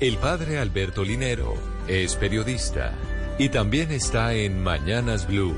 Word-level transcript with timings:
El 0.00 0.16
padre 0.16 0.58
Alberto 0.58 1.02
Linero 1.02 1.54
es 1.88 2.14
periodista 2.14 2.94
y 3.36 3.48
también 3.48 3.90
está 3.90 4.32
en 4.32 4.62
Mañanas 4.62 5.26
Blue. 5.26 5.56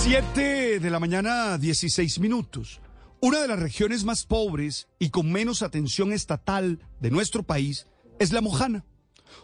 7 0.00 0.80
de 0.80 0.90
la 0.90 0.98
mañana, 0.98 1.58
16 1.58 2.20
minutos. 2.20 2.80
Una 3.20 3.42
de 3.42 3.48
las 3.48 3.58
regiones 3.58 4.04
más 4.04 4.24
pobres 4.24 4.88
y 4.98 5.10
con 5.10 5.30
menos 5.30 5.60
atención 5.60 6.10
estatal 6.10 6.78
de 7.00 7.10
nuestro 7.10 7.42
país 7.42 7.86
es 8.18 8.32
La 8.32 8.40
Mojana, 8.40 8.86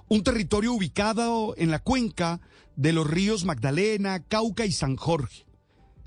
un 0.09 0.22
territorio 0.22 0.72
ubicado 0.72 1.52
en 1.59 1.70
la 1.70 1.80
cuenca 1.80 2.40
de 2.74 2.95
los 2.95 3.06
ríos 3.06 3.45
Magdalena, 3.45 4.24
Cauca 4.24 4.64
y 4.64 4.72
San 4.72 4.96
Jorge. 4.96 5.45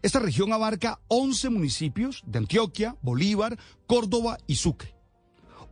Esta 0.02 0.18
región 0.18 0.52
abarca 0.52 1.00
11 1.10 1.52
municipios 1.52 2.24
de 2.26 2.40
Antioquia, 2.40 2.98
Bolívar, 3.04 3.60
Córdoba 3.86 4.40
y 4.48 4.56
Sucre. 4.56 4.95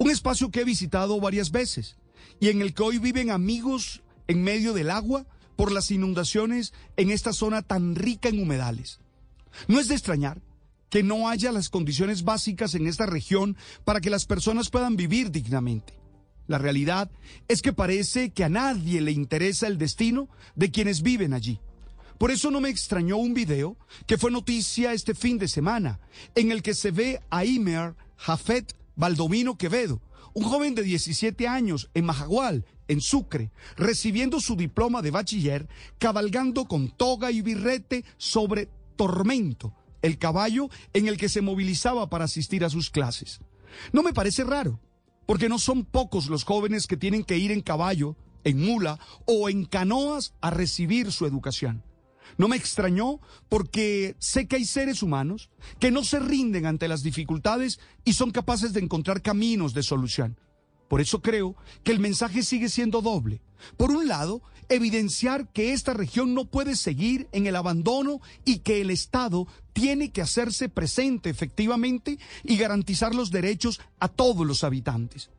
Un 0.04 0.12
espacio 0.12 0.52
que 0.52 0.60
he 0.60 0.66
visitado 0.66 1.18
varias 1.22 1.50
veces 1.50 1.96
y 2.42 2.50
en 2.50 2.61
el 2.61 2.74
que 2.74 2.84
hoy 2.84 2.98
viven 2.98 3.32
amigos 3.32 4.02
en 4.28 4.44
medio 4.44 4.74
del 4.74 4.89
agua 4.89 5.25
por 5.56 5.71
las 5.71 5.92
inundaciones 5.92 6.74
en 6.98 7.10
esta 7.10 7.32
zona 7.32 7.61
tan 7.61 7.96
rica 7.96 8.28
en 8.28 8.42
humedales. 8.42 9.00
No 9.70 9.80
es 9.80 9.88
de 9.88 9.96
extrañar 9.96 10.42
que 10.89 11.04
no 11.04 11.30
haya 11.30 11.54
las 11.54 11.70
condiciones 11.70 12.25
básicas 12.25 12.75
en 12.75 12.86
esta 12.86 13.06
región 13.06 13.56
para 13.86 14.02
que 14.02 14.10
las 14.10 14.25
personas 14.25 14.70
puedan 14.70 14.97
vivir 14.97 15.32
dignamente. 15.32 15.94
La 16.47 16.58
realidad 16.58 17.10
es 17.47 17.61
que 17.61 17.72
parece 17.72 18.32
que 18.32 18.44
a 18.44 18.50
nadie 18.50 19.00
le 19.00 19.14
interesa 19.14 19.68
el 19.68 19.78
destino 19.78 20.28
de 20.58 20.70
quienes 20.70 21.02
viven 21.02 21.33
allí. 21.33 21.61
Por 22.18 22.30
eso 22.30 22.52
no 22.52 22.60
me 22.60 22.68
extrañó 22.68 23.16
un 23.16 23.33
video 23.33 23.78
que 24.06 24.18
fue 24.18 24.32
noticia 24.32 24.92
este 24.92 25.16
fin 25.16 25.38
de 25.38 25.47
semana, 25.47 26.02
en 26.36 26.52
el 26.52 26.61
que 26.61 26.74
se 26.74 26.92
ve 26.92 27.22
a 27.30 27.46
Imer 27.46 27.96
Jafet 28.18 28.75
Baldomino 28.96 29.57
Quevedo, 29.57 30.02
un 30.33 30.43
joven 30.43 30.75
de 30.75 30.83
17 30.83 31.47
años 31.47 31.89
en 31.93 32.06
Majagual, 32.06 32.66
en 32.88 33.02
Sucre, 33.02 33.52
recibiendo 33.75 34.39
su 34.39 34.55
diploma 34.55 35.02
de 35.02 35.11
bachiller, 35.11 35.67
cabalgando 35.99 36.66
con 36.66 36.89
toga 36.89 37.31
y 37.31 37.41
birrete 37.41 38.03
sobre 38.17 38.69
Tormento, 38.95 39.73
el 40.02 40.17
caballo 40.17 40.69
en 40.94 41.08
el 41.08 41.17
que 41.17 41.30
se 41.30 41.41
movilizaba 41.41 42.09
para 42.09 42.25
asistir 42.25 42.66
a 42.66 42.69
sus 42.69 42.89
clases. 42.89 43.39
No 43.91 44.03
me 44.03 44.14
parece 44.14 44.44
raro, 44.44 44.80
porque 45.25 45.49
no 45.49 45.59
son 45.59 45.86
pocos 45.86 46.27
los 46.27 46.44
jóvenes 46.44 46.88
que 46.88 46.97
tienen 46.97 47.23
que 47.23 47.38
ir 47.38 47.52
en 47.52 47.61
caballo, 47.61 48.16
en 48.44 48.59
mula 48.59 48.99
o 49.25 49.49
en 49.49 49.66
canoas 49.66 50.33
a 50.41 50.49
recibir 50.49 51.11
su 51.11 51.25
educación. 51.25 51.83
No 52.38 52.47
me 52.47 52.55
extrañó 52.55 53.19
porque 53.49 54.16
sé 54.19 54.47
que 54.47 54.57
hay 54.57 54.66
seres 54.66 55.03
humanos 55.03 55.49
que 55.79 55.91
no 55.91 56.03
se 56.03 56.19
rinden 56.19 56.65
ante 56.65 56.88
las 56.88 57.03
dificultades 57.03 57.80
y 58.03 58.13
son 58.13 58.31
capaces 58.31 58.73
de 58.73 58.80
encontrar 58.80 59.21
caminos 59.21 59.73
de 59.73 59.83
solución. 59.83 60.38
Por 60.88 61.02
eso 61.02 61.21
creo 61.21 61.55
que 61.83 61.91
el 61.91 61.99
mensaje 61.99 62.43
sigue 62.43 62.69
siendo 62.69 63.02
doble. 63.02 63.41
Por 63.77 63.91
un 63.91 64.07
lado, 64.07 64.41
evidenciar 64.69 65.52
que 65.52 65.73
esta 65.73 65.93
región 65.93 66.33
no 66.33 66.45
puede 66.45 66.75
seguir 66.75 67.27
en 67.31 67.47
el 67.47 67.55
abandono 67.55 68.21
y 68.45 68.59
que 68.59 68.81
el 68.81 68.89
Estado 68.89 69.47
tiene 69.73 70.11
que 70.11 70.21
hacerse 70.21 70.69
presente 70.69 71.30
efectivamente 71.30 72.19
y 72.43 72.58
garantizar 72.58 73.15
los 73.15 73.31
derechos 73.31 73.81
a 73.99 74.08
todos 74.08 74.45
los 74.45 74.63
habitantes. 74.63 75.30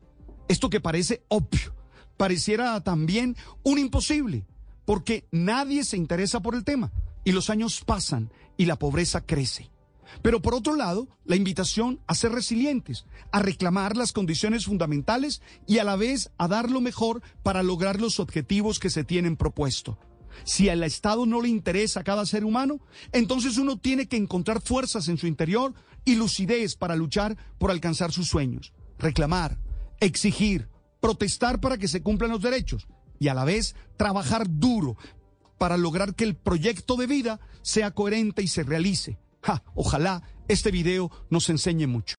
Esto 0.47 0.69
que 0.69 0.81
parece 0.81 1.23
obvio, 1.27 1.73
pareciera 2.17 2.81
también 2.83 3.35
un 3.63 3.79
imposible 3.79 4.45
porque 4.85 5.27
nadie 5.31 5.83
se 5.83 5.97
interesa 5.97 6.39
por 6.39 6.55
el 6.55 6.63
tema 6.63 6.91
y 7.23 7.31
los 7.31 7.49
años 7.49 7.81
pasan 7.85 8.31
y 8.55 8.65
la 8.65 8.77
pobreza 8.77 9.21
crece. 9.21 9.71
Pero 10.21 10.41
por 10.41 10.53
otro 10.53 10.75
lado, 10.75 11.07
la 11.25 11.35
invitación 11.35 11.99
a 12.07 12.15
ser 12.15 12.31
resilientes, 12.31 13.05
a 13.31 13.39
reclamar 13.39 13.97
las 13.97 14.13
condiciones 14.13 14.65
fundamentales 14.65 15.41
y 15.67 15.79
a 15.79 15.83
la 15.83 15.95
vez 15.95 16.31
a 16.37 16.47
dar 16.47 16.69
lo 16.69 16.79
mejor 16.79 17.21
para 17.43 17.63
lograr 17.63 17.99
los 17.99 18.19
objetivos 18.19 18.79
que 18.79 18.89
se 18.89 19.03
tienen 19.03 19.35
propuesto. 19.35 19.97
Si 20.43 20.69
al 20.69 20.83
Estado 20.83 21.25
no 21.25 21.41
le 21.41 21.49
interesa 21.49 22.01
a 22.01 22.03
cada 22.03 22.25
ser 22.25 22.45
humano, 22.45 22.79
entonces 23.13 23.57
uno 23.57 23.77
tiene 23.77 24.07
que 24.07 24.17
encontrar 24.17 24.61
fuerzas 24.61 25.07
en 25.07 25.17
su 25.17 25.27
interior 25.27 25.73
y 26.03 26.15
lucidez 26.15 26.75
para 26.75 26.95
luchar 26.95 27.35
por 27.57 27.71
alcanzar 27.71 28.11
sus 28.11 28.27
sueños, 28.27 28.73
reclamar, 28.99 29.57
exigir, 29.99 30.69
protestar 30.99 31.59
para 31.59 31.77
que 31.77 31.87
se 31.87 32.03
cumplan 32.03 32.31
los 32.31 32.41
derechos 32.41 32.87
y 33.19 33.27
a 33.27 33.33
la 33.33 33.45
vez 33.45 33.75
trabajar 33.97 34.47
duro 34.49 34.97
para 35.57 35.77
lograr 35.77 36.15
que 36.15 36.23
el 36.23 36.35
proyecto 36.35 36.95
de 36.95 37.07
vida 37.07 37.39
sea 37.61 37.91
coherente 37.91 38.41
y 38.41 38.47
se 38.47 38.63
realice. 38.63 39.17
ojalá 39.73 40.23
este 40.47 40.71
video 40.71 41.11
nos 41.29 41.49
enseñe 41.49 41.87
mucho. 41.87 42.13